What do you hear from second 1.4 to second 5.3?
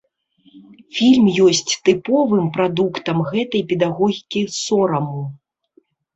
ёсць тыповым прадуктам гэтай педагогікі сораму.